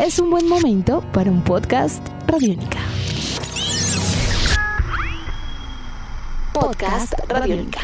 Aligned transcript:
es 0.00 0.18
un 0.18 0.30
buen 0.30 0.48
momento 0.48 1.04
para 1.12 1.30
un 1.30 1.44
podcast 1.44 2.08
Radiónica. 2.26 2.78
Podcast 6.54 7.12
Radiónica. 7.28 7.80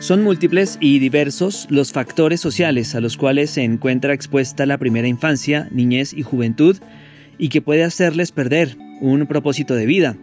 Son 0.00 0.24
múltiples 0.24 0.76
y 0.80 0.98
diversos 0.98 1.68
los 1.70 1.92
factores 1.92 2.40
sociales 2.40 2.96
a 2.96 3.00
los 3.00 3.16
cuales 3.16 3.50
se 3.50 3.62
encuentra 3.62 4.12
expuesta 4.12 4.66
la 4.66 4.76
primera 4.76 5.06
infancia, 5.06 5.68
niñez 5.70 6.12
y 6.12 6.22
juventud 6.22 6.78
y 7.38 7.48
que 7.48 7.62
puede 7.62 7.84
hacerles 7.84 8.32
perder 8.32 8.76
un 9.00 9.24
propósito 9.28 9.76
de 9.76 9.86
vida. 9.86 10.16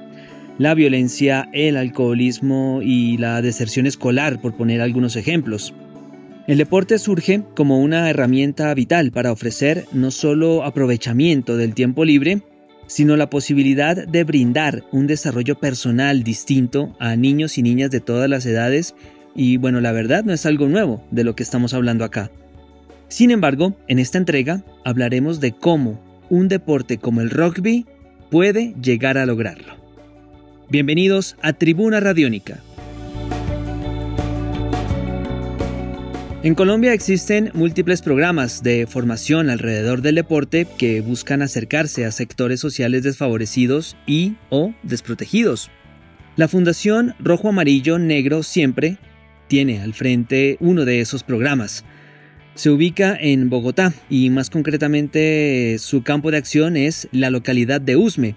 La 0.57 0.73
violencia, 0.73 1.49
el 1.53 1.77
alcoholismo 1.77 2.79
y 2.81 3.17
la 3.17 3.43
deserción 3.43 3.85
escolar, 3.85 4.41
por 4.41 4.55
poner 4.55 4.81
algunos 4.81 5.15
ejemplos. 5.15 5.73
El 6.47 6.57
deporte 6.57 6.97
surge 6.97 7.43
como 7.55 7.79
una 7.79 8.09
herramienta 8.09 8.73
vital 8.73 9.11
para 9.11 9.31
ofrecer 9.31 9.85
no 9.91 10.09
solo 10.09 10.63
aprovechamiento 10.63 11.57
del 11.57 11.75
tiempo 11.75 12.05
libre, 12.05 12.41
sino 12.87 13.17
la 13.17 13.29
posibilidad 13.29 14.07
de 14.07 14.23
brindar 14.23 14.83
un 14.91 15.05
desarrollo 15.05 15.59
personal 15.59 16.23
distinto 16.23 16.95
a 16.99 17.15
niños 17.15 17.59
y 17.59 17.61
niñas 17.61 17.91
de 17.91 17.99
todas 17.99 18.29
las 18.29 18.45
edades 18.45 18.95
y 19.35 19.57
bueno, 19.57 19.81
la 19.81 19.91
verdad 19.91 20.23
no 20.23 20.33
es 20.33 20.47
algo 20.47 20.67
nuevo 20.67 21.03
de 21.11 21.23
lo 21.23 21.35
que 21.35 21.43
estamos 21.43 21.75
hablando 21.75 22.03
acá. 22.03 22.31
Sin 23.09 23.29
embargo, 23.29 23.77
en 23.87 23.99
esta 23.99 24.17
entrega 24.17 24.63
hablaremos 24.83 25.39
de 25.39 25.51
cómo 25.51 26.01
un 26.29 26.47
deporte 26.47 26.97
como 26.97 27.21
el 27.21 27.29
rugby 27.29 27.85
puede 28.31 28.73
llegar 28.81 29.17
a 29.19 29.25
lograrlo. 29.27 29.86
Bienvenidos 30.69 31.37
a 31.41 31.53
Tribuna 31.53 32.01
Radiónica, 32.01 32.61
En 36.43 36.55
Colombia 36.55 36.93
existen 36.93 37.51
múltiples 37.53 38.01
programas 38.01 38.63
de 38.63 38.85
formación 38.85 39.49
alrededor 39.49 40.01
del 40.01 40.15
deporte 40.15 40.67
que 40.77 41.01
buscan 41.01 41.41
acercarse 41.41 42.05
a 42.05 42.11
sectores 42.11 42.59
sociales 42.59 43.03
desfavorecidos 43.03 43.97
y 44.05 44.35
o 44.49 44.73
desprotegidos. 44.83 45.71
La 46.35 46.47
Fundación 46.47 47.15
Rojo 47.19 47.49
Amarillo 47.49 47.97
Negro 47.97 48.43
Siempre 48.43 48.97
tiene 49.47 49.81
al 49.81 49.93
frente 49.93 50.57
uno 50.59 50.85
de 50.85 51.01
esos 51.01 51.23
programas. 51.23 51.85
Se 52.55 52.69
ubica 52.69 53.17
en 53.19 53.49
Bogotá 53.49 53.93
y 54.09 54.29
más 54.29 54.49
concretamente 54.49 55.77
su 55.79 56.03
campo 56.03 56.29
de 56.29 56.37
acción 56.37 56.77
es 56.77 57.07
la 57.11 57.29
localidad 57.29 57.81
de 57.81 57.95
Usme. 57.95 58.35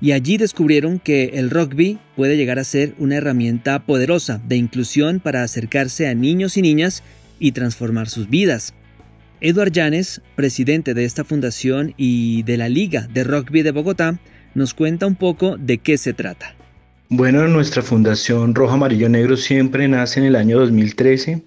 Y 0.00 0.12
allí 0.12 0.38
descubrieron 0.38 0.98
que 0.98 1.32
el 1.34 1.50
rugby 1.50 1.98
puede 2.16 2.36
llegar 2.36 2.58
a 2.58 2.64
ser 2.64 2.94
una 2.98 3.16
herramienta 3.16 3.80
poderosa 3.80 4.40
de 4.46 4.56
inclusión 4.56 5.20
para 5.20 5.42
acercarse 5.42 6.08
a 6.08 6.14
niños 6.14 6.56
y 6.56 6.62
niñas 6.62 7.02
y 7.38 7.52
transformar 7.52 8.08
sus 8.08 8.30
vidas. 8.30 8.72
Eduard 9.42 9.72
Llanes, 9.72 10.22
presidente 10.36 10.94
de 10.94 11.04
esta 11.04 11.24
fundación 11.24 11.94
y 11.96 12.42
de 12.44 12.56
la 12.56 12.68
Liga 12.68 13.08
de 13.12 13.24
Rugby 13.24 13.62
de 13.62 13.72
Bogotá, 13.72 14.18
nos 14.54 14.74
cuenta 14.74 15.06
un 15.06 15.16
poco 15.16 15.56
de 15.56 15.78
qué 15.78 15.98
se 15.98 16.12
trata. 16.12 16.54
Bueno, 17.12 17.48
nuestra 17.48 17.82
fundación 17.82 18.54
Rojo 18.54 18.74
Amarillo 18.74 19.08
Negro 19.08 19.36
siempre 19.36 19.88
nace 19.88 20.20
en 20.20 20.26
el 20.26 20.36
año 20.36 20.60
2013, 20.60 21.42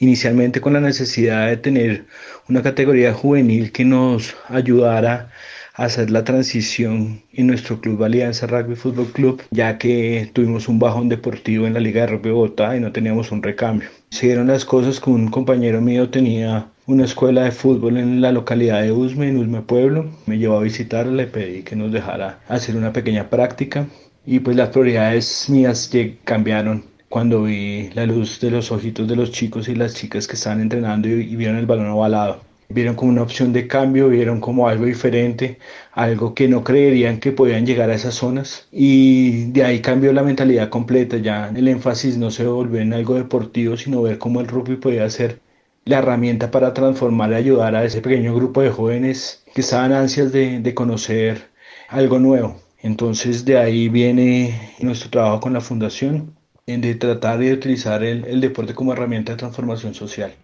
inicialmente 0.00 0.60
con 0.60 0.72
la 0.72 0.80
necesidad 0.80 1.46
de 1.46 1.56
tener 1.58 2.06
una 2.48 2.60
categoría 2.60 3.12
juvenil 3.12 3.70
que 3.70 3.84
nos 3.84 4.34
ayudara 4.48 5.30
hacer 5.76 6.10
la 6.10 6.24
transición 6.24 7.22
en 7.32 7.46
nuestro 7.46 7.80
club 7.80 8.02
Alianza 8.02 8.46
Rugby 8.46 8.76
Fútbol 8.76 9.12
Club, 9.12 9.42
ya 9.50 9.78
que 9.78 10.30
tuvimos 10.32 10.68
un 10.68 10.78
bajón 10.78 11.08
deportivo 11.08 11.66
en 11.66 11.74
la 11.74 11.80
Liga 11.80 12.02
de 12.02 12.06
Rugby 12.08 12.30
Bogotá 12.30 12.76
y 12.76 12.80
no 12.80 12.92
teníamos 12.92 13.30
un 13.30 13.42
recambio. 13.42 13.88
Se 14.10 14.26
dieron 14.26 14.46
las 14.46 14.64
cosas 14.64 15.00
que 15.00 15.10
un 15.10 15.28
compañero 15.28 15.80
mío 15.80 16.08
tenía 16.08 16.68
una 16.86 17.04
escuela 17.04 17.44
de 17.44 17.50
fútbol 17.50 17.98
en 17.98 18.20
la 18.20 18.32
localidad 18.32 18.82
de 18.82 18.92
Usme, 18.92 19.28
en 19.28 19.38
Usme 19.38 19.60
Pueblo. 19.62 20.10
Me 20.26 20.38
llevó 20.38 20.58
a 20.58 20.62
visitar, 20.62 21.06
le 21.06 21.26
pedí 21.26 21.62
que 21.62 21.76
nos 21.76 21.92
dejara 21.92 22.40
hacer 22.48 22.76
una 22.76 22.92
pequeña 22.92 23.28
práctica 23.28 23.86
y 24.24 24.40
pues 24.40 24.56
las 24.56 24.70
prioridades 24.70 25.48
mías 25.50 25.90
cambiaron 26.24 26.84
cuando 27.08 27.44
vi 27.44 27.90
la 27.94 28.06
luz 28.06 28.40
de 28.40 28.50
los 28.50 28.72
ojitos 28.72 29.06
de 29.06 29.16
los 29.16 29.30
chicos 29.30 29.68
y 29.68 29.74
las 29.74 29.94
chicas 29.94 30.26
que 30.26 30.34
estaban 30.34 30.60
entrenando 30.60 31.08
y 31.08 31.36
vieron 31.36 31.56
el 31.56 31.66
balón 31.66 31.86
ovalado 31.88 32.40
vieron 32.68 32.94
como 32.96 33.10
una 33.10 33.22
opción 33.22 33.52
de 33.52 33.66
cambio, 33.66 34.08
vieron 34.08 34.40
como 34.40 34.68
algo 34.68 34.84
diferente, 34.84 35.58
algo 35.92 36.34
que 36.34 36.48
no 36.48 36.64
creerían 36.64 37.20
que 37.20 37.32
podían 37.32 37.66
llegar 37.66 37.90
a 37.90 37.94
esas 37.94 38.14
zonas 38.14 38.68
y 38.72 39.50
de 39.52 39.64
ahí 39.64 39.80
cambió 39.80 40.12
la 40.12 40.22
mentalidad 40.22 40.68
completa, 40.68 41.16
ya 41.18 41.50
el 41.54 41.68
énfasis 41.68 42.16
no 42.18 42.30
se 42.30 42.46
volvió 42.46 42.80
en 42.80 42.92
algo 42.92 43.14
deportivo, 43.14 43.76
sino 43.76 44.02
ver 44.02 44.18
cómo 44.18 44.40
el 44.40 44.48
rugby 44.48 44.76
podía 44.76 45.08
ser 45.10 45.40
la 45.84 45.98
herramienta 45.98 46.50
para 46.50 46.74
transformar 46.74 47.30
y 47.32 47.34
ayudar 47.34 47.74
a 47.76 47.84
ese 47.84 48.00
pequeño 48.02 48.34
grupo 48.34 48.60
de 48.62 48.70
jóvenes 48.70 49.44
que 49.54 49.60
estaban 49.60 49.92
ansias 49.92 50.32
de, 50.32 50.60
de 50.60 50.74
conocer 50.74 51.48
algo 51.88 52.18
nuevo. 52.18 52.56
Entonces 52.82 53.44
de 53.44 53.58
ahí 53.58 53.88
viene 53.88 54.74
nuestro 54.80 55.10
trabajo 55.10 55.40
con 55.40 55.52
la 55.52 55.60
fundación, 55.60 56.36
de 56.66 56.94
tratar 56.96 57.38
de 57.38 57.52
utilizar 57.52 58.02
el, 58.02 58.24
el 58.24 58.40
deporte 58.40 58.74
como 58.74 58.92
herramienta 58.92 59.32
de 59.32 59.38
transformación 59.38 59.94
social. 59.94 60.34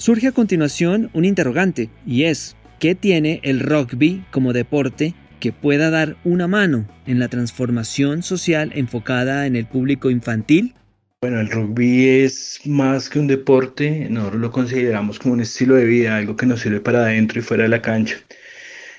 Surge 0.00 0.28
a 0.28 0.32
continuación 0.32 1.10
un 1.12 1.26
interrogante, 1.26 1.90
y 2.06 2.22
es, 2.22 2.56
¿qué 2.78 2.94
tiene 2.94 3.38
el 3.42 3.60
rugby 3.60 4.24
como 4.30 4.54
deporte 4.54 5.14
que 5.40 5.52
pueda 5.52 5.90
dar 5.90 6.16
una 6.24 6.48
mano 6.48 6.88
en 7.04 7.18
la 7.18 7.28
transformación 7.28 8.22
social 8.22 8.72
enfocada 8.74 9.46
en 9.46 9.56
el 9.56 9.66
público 9.66 10.08
infantil? 10.08 10.74
Bueno, 11.20 11.38
el 11.38 11.50
rugby 11.50 12.06
es 12.06 12.60
más 12.64 13.10
que 13.10 13.18
un 13.18 13.26
deporte, 13.26 14.06
nosotros 14.08 14.40
lo 14.40 14.50
consideramos 14.50 15.18
como 15.18 15.34
un 15.34 15.42
estilo 15.42 15.74
de 15.74 15.84
vida, 15.84 16.16
algo 16.16 16.34
que 16.34 16.46
nos 16.46 16.60
sirve 16.60 16.80
para 16.80 17.00
adentro 17.00 17.38
y 17.38 17.42
fuera 17.42 17.64
de 17.64 17.68
la 17.68 17.82
cancha. 17.82 18.16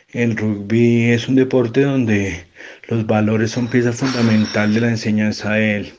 El 0.09 0.38
rugby 0.38 1.06
es 1.06 1.28
un 1.28 1.34
deporte 1.34 1.81
donde 1.81 2.45
los 2.90 3.07
valores 3.07 3.50
son 3.50 3.67
pieza 3.67 3.91
fundamental 3.91 4.72
de 4.72 4.81
la 4.81 4.90
enseñanza 4.90 5.53
de 5.53 5.78
él 5.78 5.94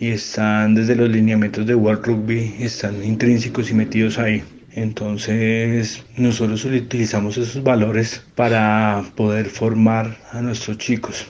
y 0.00 0.12
están 0.12 0.74
desde 0.74 0.96
los 0.96 1.10
lineamientos 1.10 1.66
de 1.66 1.74
World 1.74 2.06
Rugby, 2.06 2.54
están 2.58 3.04
intrínsecos 3.04 3.70
y 3.70 3.74
metidos 3.74 4.18
ahí. 4.18 4.42
Entonces 4.72 6.02
nosotros 6.16 6.64
utilizamos 6.64 7.36
esos 7.36 7.62
valores 7.62 8.24
para 8.34 9.04
poder 9.14 9.46
formar 9.46 10.16
a 10.32 10.40
nuestros 10.40 10.78
chicos. 10.78 11.26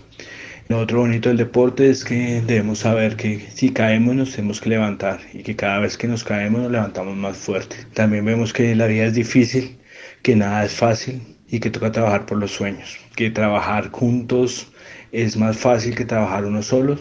Lo 0.68 0.78
otro 0.78 1.00
bonito 1.00 1.28
del 1.28 1.38
deporte 1.38 1.90
es 1.90 2.04
que 2.04 2.42
debemos 2.46 2.78
saber 2.78 3.16
que 3.16 3.44
si 3.52 3.70
caemos 3.70 4.14
nos 4.14 4.36
tenemos 4.36 4.60
que 4.60 4.68
levantar 4.68 5.18
y 5.32 5.42
que 5.42 5.56
cada 5.56 5.80
vez 5.80 5.98
que 5.98 6.06
nos 6.06 6.22
caemos 6.22 6.62
nos 6.62 6.70
levantamos 6.70 7.16
más 7.16 7.36
fuerte. 7.36 7.74
También 7.94 8.24
vemos 8.24 8.52
que 8.52 8.76
la 8.76 8.86
vida 8.86 9.06
es 9.06 9.14
difícil, 9.14 9.78
que 10.22 10.36
nada 10.36 10.64
es 10.64 10.72
fácil 10.72 11.20
y 11.48 11.58
que 11.58 11.70
toca 11.70 11.90
trabajar 11.90 12.24
por 12.24 12.38
los 12.38 12.52
sueños, 12.52 12.98
que 13.16 13.30
trabajar 13.30 13.90
juntos 13.90 14.70
es 15.10 15.36
más 15.36 15.56
fácil 15.56 15.96
que 15.96 16.04
trabajar 16.04 16.44
uno 16.44 16.62
solo 16.62 17.00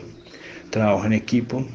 trabajo 0.70 1.06
en 1.06 1.14
equipo, 1.14 1.66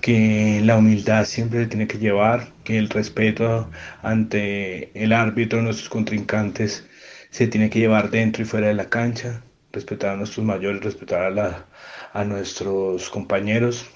que 0.00 0.60
la 0.64 0.76
humildad 0.76 1.24
siempre 1.24 1.60
se 1.60 1.66
tiene 1.66 1.86
que 1.86 1.98
llevar, 1.98 2.52
que 2.64 2.78
el 2.78 2.88
respeto 2.88 3.70
ante 4.02 4.90
el 5.00 5.12
árbitro, 5.12 5.62
nuestros 5.62 5.88
contrincantes, 5.88 6.86
se 7.30 7.46
tiene 7.46 7.70
que 7.70 7.80
llevar 7.80 8.10
dentro 8.10 8.42
y 8.42 8.46
fuera 8.46 8.68
de 8.68 8.74
la 8.74 8.88
cancha, 8.88 9.42
respetar 9.72 10.14
a 10.14 10.16
nuestros 10.16 10.44
mayores, 10.44 10.82
respetar 10.82 11.22
a, 11.22 11.30
la, 11.30 11.66
a 12.12 12.24
nuestros 12.24 13.10
compañeros. 13.10 13.86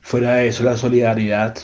Fuera 0.00 0.36
de 0.36 0.48
eso, 0.48 0.64
la 0.64 0.76
solidaridad 0.76 1.56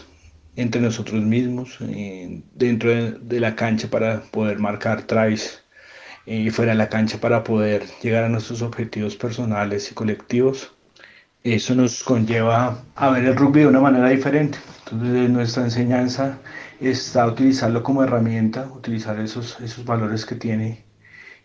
entre 0.57 0.81
nosotros 0.81 1.23
mismos, 1.23 1.79
eh, 1.81 2.43
dentro 2.55 2.91
de, 2.91 3.41
la 3.41 3.55
cancha 3.57 3.89
para 3.89 4.23
poder 4.23 4.59
marcar 4.59 5.03
tries 5.07 5.63
y 6.27 6.51
fuera 6.51 6.73
de 6.73 6.79
la 6.79 6.89
cancha 6.89 7.19
para 7.19 7.45
poder 7.45 7.85
llegar 8.03 8.25
a 8.25 8.29
nuestros 8.29 8.63
objetivos 8.63 9.17
personales 9.17 9.91
y 9.91 9.95
colectivos 9.95 10.75
eso 11.43 11.75
nos 11.75 12.03
conlleva 12.03 12.83
a 12.95 13.11
ver 13.11 13.25
el 13.25 13.37
rugby 13.37 13.61
de 13.61 13.69
una 13.69 13.81
manera 13.81 14.11
diferente. 14.11 14.59
Entonces 14.85 15.31
nuestra 15.31 15.65
enseñanza 15.65 16.39
está 16.81 17.27
utilizarlo 17.27 17.83
como 17.83 18.05
herramienta, 18.05 18.71
utilizar 18.75 19.19
esos, 19.21 19.59
esos 19.61 19.85
valores 19.85 20.27
que 20.27 20.35
tiene 20.35 20.85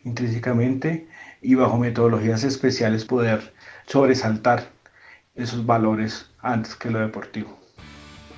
intrínsecamente 0.04 1.08
y 1.42 1.56
bajo 1.56 1.78
metodologías 1.78 2.44
especiales 2.44 3.06
poder 3.06 3.54
sobresaltar 3.88 4.70
esos 5.36 5.66
valores 5.66 6.30
antes 6.42 6.76
que 6.76 6.92
lo 6.92 7.00
deportivo. 7.00 7.58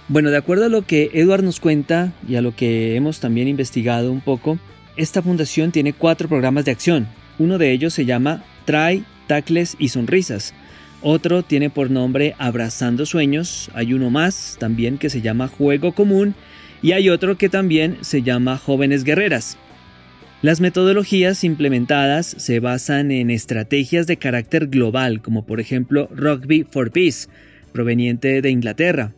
Bueno, 0.09 0.29
de 0.29 0.37
acuerdo 0.37 0.65
a 0.65 0.69
lo 0.69 0.83
que 0.83 1.09
Edward 1.13 1.43
nos 1.43 1.59
cuenta 1.59 2.13
y 2.27 2.35
a 2.35 2.41
lo 2.41 2.55
que 2.55 2.95
hemos 2.95 3.19
también 3.19 3.47
investigado 3.47 4.11
un 4.11 4.21
poco, 4.21 4.57
esta 4.95 5.21
fundación 5.21 5.71
tiene 5.71 5.93
cuatro 5.93 6.29
programas 6.29 6.65
de 6.65 6.71
acción. 6.71 7.07
Uno 7.39 7.57
de 7.57 7.71
ellos 7.71 7.93
se 7.93 8.05
llama 8.05 8.43
Try, 8.65 9.03
Tacles 9.27 9.75
y 9.79 9.89
Sonrisas 9.89 10.53
otro 11.01 11.43
tiene 11.43 11.69
por 11.69 11.91
nombre 11.91 12.35
Abrazando 12.37 13.05
Sueños, 13.05 13.69
hay 13.73 13.93
uno 13.93 14.09
más 14.09 14.57
también 14.59 14.97
que 14.97 15.09
se 15.09 15.21
llama 15.21 15.47
Juego 15.47 15.93
Común 15.93 16.35
y 16.81 16.91
hay 16.91 17.09
otro 17.09 17.37
que 17.37 17.49
también 17.49 17.97
se 18.01 18.21
llama 18.21 18.57
Jóvenes 18.57 19.03
Guerreras. 19.03 19.57
Las 20.41 20.61
metodologías 20.61 21.43
implementadas 21.43 22.27
se 22.27 22.59
basan 22.59 23.11
en 23.11 23.31
estrategias 23.31 24.05
de 24.05 24.17
carácter 24.17 24.67
global, 24.67 25.21
como 25.21 25.45
por 25.45 25.59
ejemplo 25.59 26.09
Rugby 26.13 26.63
for 26.69 26.91
Peace, 26.91 27.27
proveniente 27.73 28.41
de 28.41 28.49
Inglaterra. 28.51 29.13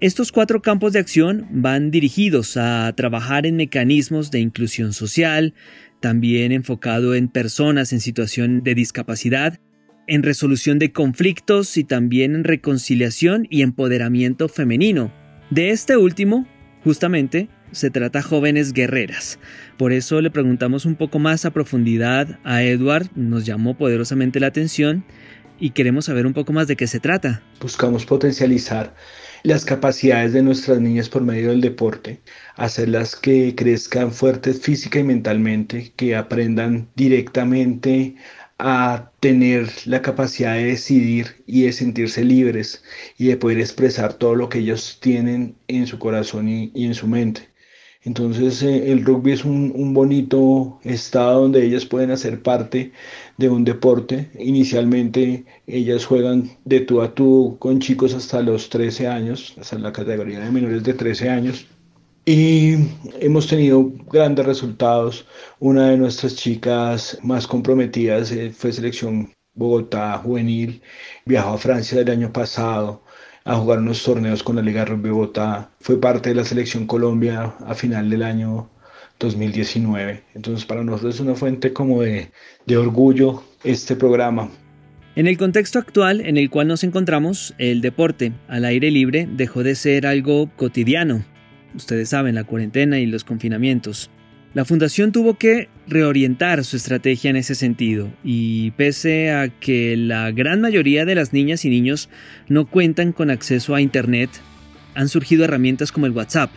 Estos 0.00 0.32
cuatro 0.32 0.62
campos 0.62 0.92
de 0.92 0.98
acción 0.98 1.46
van 1.50 1.90
dirigidos 1.90 2.56
a 2.56 2.92
trabajar 2.96 3.46
en 3.46 3.56
mecanismos 3.56 4.30
de 4.30 4.40
inclusión 4.40 4.92
social, 4.92 5.54
también 6.00 6.52
enfocado 6.52 7.14
en 7.14 7.28
personas 7.28 7.92
en 7.92 8.00
situación 8.00 8.62
de 8.62 8.74
discapacidad, 8.74 9.60
en 10.06 10.22
resolución 10.22 10.78
de 10.78 10.92
conflictos 10.92 11.76
y 11.76 11.84
también 11.84 12.34
en 12.34 12.44
reconciliación 12.44 13.46
y 13.50 13.62
empoderamiento 13.62 14.48
femenino. 14.48 15.12
De 15.50 15.70
este 15.70 15.96
último, 15.96 16.46
justamente, 16.82 17.48
se 17.72 17.90
trata 17.90 18.22
jóvenes 18.22 18.72
guerreras. 18.72 19.38
Por 19.76 19.92
eso 19.92 20.20
le 20.20 20.30
preguntamos 20.30 20.84
un 20.84 20.96
poco 20.96 21.18
más 21.18 21.44
a 21.44 21.50
profundidad 21.50 22.38
a 22.44 22.62
Edward, 22.62 23.08
nos 23.14 23.44
llamó 23.44 23.76
poderosamente 23.76 24.40
la 24.40 24.48
atención 24.48 25.04
y 25.58 25.70
queremos 25.70 26.06
saber 26.06 26.26
un 26.26 26.32
poco 26.32 26.52
más 26.52 26.66
de 26.66 26.76
qué 26.76 26.86
se 26.86 27.00
trata. 27.00 27.42
Buscamos 27.60 28.06
potencializar 28.06 28.94
las 29.44 29.64
capacidades 29.64 30.32
de 30.32 30.42
nuestras 30.42 30.80
niñas 30.80 31.08
por 31.08 31.22
medio 31.22 31.50
del 31.50 31.60
deporte, 31.60 32.22
hacerlas 32.56 33.14
que 33.14 33.54
crezcan 33.54 34.10
fuertes 34.10 34.60
física 34.60 34.98
y 34.98 35.04
mentalmente, 35.04 35.92
que 35.96 36.16
aprendan 36.16 36.88
directamente 36.96 38.16
a 38.58 39.10
tener 39.20 39.68
la 39.86 40.02
capacidad 40.02 40.54
de 40.54 40.64
decidir 40.66 41.42
y 41.46 41.62
de 41.62 41.72
sentirse 41.72 42.24
libres 42.24 42.82
y 43.18 43.26
de 43.26 43.36
poder 43.36 43.58
expresar 43.60 44.14
todo 44.14 44.34
lo 44.34 44.48
que 44.48 44.60
ellos 44.60 44.98
tienen 45.00 45.56
en 45.68 45.86
su 45.86 45.98
corazón 45.98 46.48
y, 46.48 46.70
en 46.74 46.94
su 46.94 47.06
mente. 47.08 47.48
Entonces 48.02 48.62
eh, 48.62 48.92
el 48.92 49.04
rugby 49.04 49.32
es 49.32 49.44
un, 49.44 49.72
un, 49.74 49.94
bonito 49.94 50.78
estado 50.84 51.42
donde 51.42 51.64
ellas 51.64 51.86
pueden 51.86 52.10
hacer 52.10 52.42
parte 52.42 52.92
de 53.38 53.48
un 53.48 53.64
deporte. 53.64 54.30
Inicialmente 54.38 55.46
ellas 55.66 56.04
juegan 56.04 56.50
de 56.64 56.80
tú 56.80 57.00
a 57.02 57.14
tú 57.14 57.56
con 57.58 57.80
chicos 57.80 58.14
hasta 58.14 58.42
los 58.42 58.68
13 58.68 59.08
años, 59.08 59.54
hasta 59.58 59.78
la 59.78 59.92
categoría 59.92 60.40
de 60.40 60.50
menores 60.50 60.84
de 60.84 60.94
13 60.94 61.30
años. 61.30 61.66
Y 62.26 62.76
hemos 63.20 63.46
tenido 63.48 63.92
grandes 64.10 64.46
resultados. 64.46 65.26
Una 65.58 65.90
de 65.90 65.98
nuestras 65.98 66.36
chicas 66.36 67.18
más 67.22 67.46
comprometidas 67.46 68.32
eh, 68.32 68.50
fue 68.50 68.72
selección 68.72 69.30
Bogotá 69.54 70.18
juvenil, 70.18 70.82
viajó 71.24 71.50
a 71.50 71.58
Francia 71.58 72.00
el 72.00 72.10
año 72.10 72.32
pasado 72.32 73.04
a 73.44 73.56
jugar 73.56 73.78
unos 73.78 74.02
torneos 74.02 74.42
con 74.42 74.56
la 74.56 74.62
Liga 74.62 74.84
Rugby 74.84 75.10
Bogotá. 75.10 75.70
Fue 75.80 76.00
parte 76.00 76.30
de 76.30 76.34
la 76.34 76.44
selección 76.44 76.86
Colombia 76.86 77.54
a 77.64 77.74
final 77.74 78.10
del 78.10 78.22
año 78.22 78.68
2019. 79.20 80.24
Entonces 80.34 80.64
para 80.64 80.82
nosotros 80.82 81.14
es 81.14 81.20
una 81.20 81.34
fuente 81.34 81.72
como 81.72 82.02
de, 82.02 82.32
de 82.66 82.76
orgullo 82.76 83.44
este 83.62 83.94
programa. 83.94 84.50
En 85.14 85.28
el 85.28 85.38
contexto 85.38 85.78
actual 85.78 86.20
en 86.22 86.36
el 86.36 86.50
cual 86.50 86.66
nos 86.66 86.82
encontramos, 86.82 87.54
el 87.58 87.80
deporte 87.80 88.32
al 88.48 88.64
aire 88.64 88.90
libre 88.90 89.28
dejó 89.30 89.62
de 89.62 89.76
ser 89.76 90.06
algo 90.06 90.50
cotidiano. 90.56 91.24
Ustedes 91.74 92.10
saben, 92.10 92.34
la 92.34 92.44
cuarentena 92.44 92.98
y 93.00 93.06
los 93.06 93.24
confinamientos. 93.24 94.10
La 94.54 94.64
fundación 94.64 95.10
tuvo 95.10 95.34
que 95.34 95.68
reorientar 95.88 96.64
su 96.64 96.76
estrategia 96.76 97.28
en 97.28 97.36
ese 97.36 97.56
sentido 97.56 98.08
y 98.22 98.70
pese 98.72 99.32
a 99.32 99.48
que 99.48 99.96
la 99.96 100.30
gran 100.30 100.60
mayoría 100.60 101.04
de 101.04 101.16
las 101.16 101.32
niñas 101.32 101.64
y 101.64 101.70
niños 101.70 102.08
no 102.48 102.64
cuentan 102.64 103.10
con 103.10 103.30
acceso 103.30 103.74
a 103.74 103.80
Internet, 103.80 104.30
han 104.94 105.08
surgido 105.08 105.44
herramientas 105.44 105.90
como 105.90 106.06
el 106.06 106.12
WhatsApp, 106.12 106.52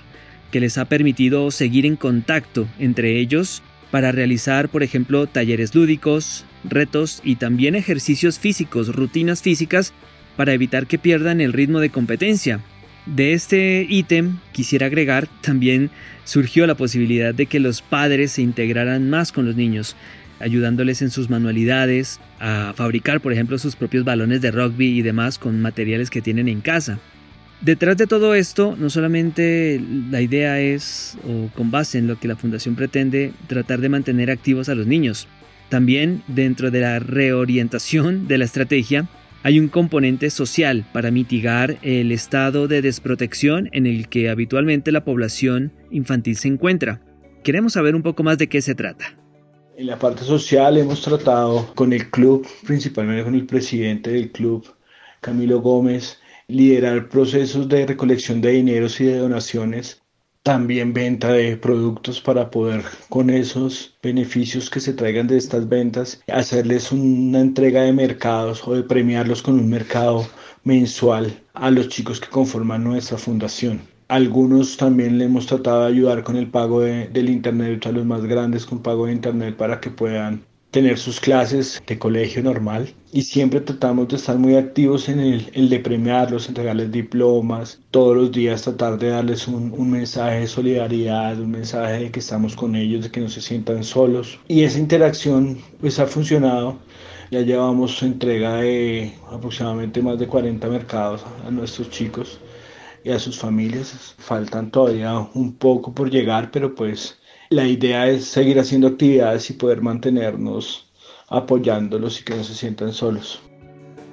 que 0.52 0.60
les 0.60 0.78
ha 0.78 0.86
permitido 0.86 1.50
seguir 1.50 1.88
en 1.88 1.96
contacto 1.96 2.68
entre 2.78 3.18
ellos 3.18 3.64
para 3.90 4.12
realizar, 4.12 4.70
por 4.70 4.84
ejemplo, 4.84 5.26
talleres 5.26 5.74
lúdicos, 5.74 6.46
retos 6.64 7.22
y 7.24 7.38
también 7.38 7.74
ejercicios 7.74 8.38
físicos, 8.38 8.96
rutinas 8.96 9.42
físicas 9.42 9.92
para 10.36 10.54
evitar 10.54 10.86
que 10.86 11.00
pierdan 11.00 11.42
el 11.42 11.52
ritmo 11.52 11.80
de 11.80 11.90
competencia 11.90 12.62
de 13.16 13.34
este 13.34 13.86
ítem 13.90 14.38
quisiera 14.52 14.88
agregar 14.88 15.28
también 15.42 15.90
surgió 16.26 16.68
la 16.68 16.76
posibilidad 16.76 17.34
de 17.34 17.46
que 17.46 17.60
los 17.60 17.82
padres 17.82 18.34
se 18.34 18.42
integraran 18.42 19.10
más 19.10 19.32
con 19.32 19.46
los 19.46 19.56
niños, 19.56 19.96
ayudándoles 20.40 21.02
en 21.02 21.10
sus 21.10 21.30
manualidades, 21.30 22.20
a 22.40 22.74
fabricar 22.76 23.22
por 23.22 23.34
ejemplo 23.34 23.58
sus 23.58 23.76
propios 23.76 24.04
balones 24.04 24.42
de 24.42 24.52
rugby 24.52 24.98
y 24.98 25.02
demás 25.02 25.38
con 25.38 25.62
materiales 25.62 26.10
que 26.10 26.22
tienen 26.22 26.48
en 26.48 26.62
casa. 26.62 27.00
Detrás 27.62 27.98
de 27.98 28.06
todo 28.06 28.36
esto, 28.36 28.76
no 28.78 28.90
solamente 28.92 29.82
la 30.12 30.22
idea 30.22 30.60
es, 30.60 31.18
o 31.28 31.50
con 31.56 31.72
base 31.72 31.98
en 31.98 32.06
lo 32.06 32.20
que 32.20 32.28
la 32.28 32.36
Fundación 32.36 32.76
pretende, 32.76 33.34
tratar 33.48 33.82
de 33.82 33.90
mantener 33.90 34.30
activos 34.30 34.70
a 34.70 34.76
los 34.76 34.86
niños. 34.86 35.28
También 35.70 36.22
dentro 36.28 36.70
de 36.70 36.82
la 36.82 37.00
reorientación 37.00 38.28
de 38.28 38.38
la 38.38 38.46
estrategia, 38.46 39.08
hay 39.48 39.62
un 39.62 39.70
componente 39.70 40.30
social 40.30 40.84
para 40.92 41.10
mitigar 41.10 41.78
el 41.82 42.12
estado 42.12 42.68
de 42.68 42.82
desprotección 42.82 43.70
en 43.72 43.88
el 43.88 44.10
que 44.10 44.30
habitualmente 44.30 44.92
la 44.92 45.06
población 45.06 45.72
infantil 45.90 46.36
se 46.36 46.50
encuentra. 46.50 47.00
Queremos 47.46 47.72
saber 47.72 47.96
un 47.96 48.04
poco 48.04 48.24
más 48.24 48.38
de 48.38 48.50
qué 48.50 48.62
se 48.62 48.76
trata. 48.76 49.18
En 49.78 49.88
la 49.88 49.98
parte 49.98 50.26
social 50.26 50.76
hemos 50.76 51.02
tratado 51.02 51.74
con 51.76 51.94
el 51.94 52.10
club, 52.10 52.46
principalmente 52.66 53.24
con 53.24 53.36
el 53.36 53.46
presidente 53.46 54.10
del 54.10 54.34
club, 54.34 54.68
Camilo 55.22 55.62
Gómez, 55.62 56.20
liderar 56.50 57.08
procesos 57.08 57.70
de 57.70 57.86
recolección 57.86 58.42
de 58.42 58.52
dineros 58.52 59.00
y 59.00 59.06
de 59.06 59.16
donaciones 59.16 60.04
también 60.48 60.94
venta 60.94 61.34
de 61.34 61.58
productos 61.58 62.22
para 62.22 62.50
poder 62.50 62.82
con 63.10 63.30
esos 63.30 63.98
beneficios 64.02 64.70
que 64.70 64.80
se 64.80 64.94
traigan 64.94 65.28
de 65.28 65.36
estas 65.36 65.68
ventas 65.68 66.22
hacerles 66.32 66.94
una 66.94 67.42
entrega 67.42 67.82
de 67.82 67.92
mercados 67.92 68.66
o 68.66 68.74
de 68.74 68.84
premiarlos 68.84 69.42
con 69.42 69.56
un 69.56 69.70
mercado 69.70 70.26
mensual 70.64 71.38
a 71.54 71.70
los 71.70 71.90
chicos 71.90 72.22
que 72.22 72.30
conforman 72.30 72.86
nuestra 72.86 73.18
fundación. 73.18 73.82
Algunos 74.08 74.78
también 74.78 75.18
le 75.18 75.26
hemos 75.26 75.48
tratado 75.48 75.82
de 75.82 75.88
ayudar 75.88 76.24
con 76.24 76.38
el 76.38 76.50
pago 76.50 76.80
del 76.80 77.30
internet, 77.30 77.86
a 77.86 77.92
los 77.92 78.06
más 78.06 78.24
grandes 78.24 78.66
con 78.66 78.82
pago 78.82 79.08
de 79.08 79.12
internet 79.12 79.58
para 79.58 79.82
que 79.82 79.90
puedan 79.90 80.46
tener 80.72 80.98
sus 80.98 81.20
clases 81.20 81.82
de 81.88 81.98
colegio 81.98 82.44
normal 82.44 82.94
y 83.12 83.22
siempre 83.22 83.62
tratamos 83.62 84.10
de 84.10 84.18
estar 84.18 84.38
muy 84.38 84.56
activos 84.56 85.08
en 85.08 85.20
el, 85.20 85.50
el 85.54 85.70
de 85.70 85.80
premiarlos, 85.80 86.48
entregarles 86.48 86.92
diplomas, 86.92 87.80
todos 87.92 88.18
los 88.18 88.32
días 88.32 88.64
tratar 88.64 88.98
de 88.98 89.10
darles 89.10 89.48
un, 89.48 89.72
un, 89.72 89.90
mensaje 89.90 90.42
de 90.42 90.48
solidaridad, 90.48 91.40
un 91.40 91.52
mensaje 91.52 92.04
de 92.04 92.12
que 92.12 92.20
estamos 92.20 92.56
con 92.56 92.76
ellos, 92.76 93.04
de 93.04 93.12
que 93.12 93.22
no 93.22 93.30
se 93.30 93.42
sientan 93.42 93.84
solos. 93.84 94.40
Y 94.48 94.64
esa 94.64 94.80
interacción 94.80 95.58
pues 95.80 96.00
ha 96.00 96.06
funcionado. 96.06 96.78
Ya 97.32 97.42
llevamos 97.42 98.02
entrega 98.04 98.58
de 98.58 99.14
aproximadamente 99.32 100.02
más 100.02 100.18
de 100.18 100.28
40 100.28 100.68
mercados 100.68 101.26
a 101.46 101.52
nuestros 101.52 101.90
chicos 101.90 102.40
y 103.04 103.10
a 103.12 103.20
sus 103.20 103.38
familias. 103.38 104.16
Faltan 104.18 104.72
todavía 104.72 105.18
un 105.34 105.54
poco 105.54 105.94
por 105.94 106.10
llegar, 106.10 106.52
pero 106.52 106.74
pues 106.76 107.18
la 107.50 107.68
idea 107.68 108.08
es 108.08 108.26
seguir 108.26 108.60
haciendo 108.60 108.88
actividades 108.88 109.50
y 109.50 109.54
poder 109.54 109.82
mantenernos 109.82 110.88
apoyándolos 111.30 112.22
y 112.22 112.24
que 112.24 112.36
no 112.36 112.44
se 112.44 112.54
sientan 112.54 112.94
solos. 112.94 113.42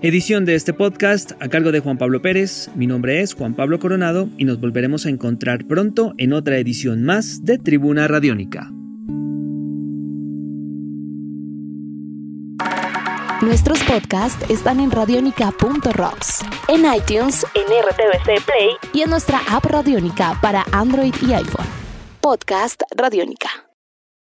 Edición 0.02 0.44
de 0.44 0.54
este 0.54 0.74
podcast 0.74 1.32
a 1.40 1.48
cargo 1.48 1.72
de 1.72 1.80
Juan 1.80 1.96
Pablo 1.96 2.20
Pérez. 2.20 2.68
Mi 2.74 2.86
nombre 2.86 3.22
es 3.22 3.32
Juan 3.32 3.54
Pablo 3.54 3.78
Coronado 3.78 4.28
y 4.36 4.44
nos 4.44 4.60
volveremos 4.60 5.06
a 5.06 5.08
encontrar 5.08 5.66
pronto 5.66 6.12
en 6.18 6.32
otra 6.32 6.58
edición 6.58 7.04
más 7.04 7.44
de 7.44 7.58
Tribuna 7.58 8.06
Radiónica. 8.06 8.70
Nuestros 13.40 13.82
podcasts 13.84 14.44
están 14.50 14.80
en 14.80 14.90
radionica.rocks, 14.90 16.44
en 16.68 16.84
iTunes, 16.94 17.46
en 17.54 17.64
RTVC 17.64 18.44
Play 18.44 18.70
y 18.92 19.02
en 19.02 19.10
nuestra 19.10 19.40
app 19.50 19.64
Radionica 19.64 20.38
para 20.40 20.64
Android 20.72 21.14
y 21.26 21.32
iPhone. 21.32 21.73
Podcast 22.24 22.80
Radiónica. 22.88 23.63